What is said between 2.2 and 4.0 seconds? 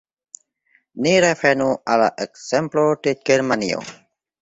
ekzemplo de Germanio.